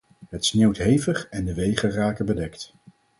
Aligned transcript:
Het 0.29 0.45
sneeuwt 0.45 0.77
hevig, 0.77 1.27
en 1.29 1.45
de 1.45 1.53
wegen 1.53 1.91
raken 1.91 2.25
bedekt. 2.25 2.73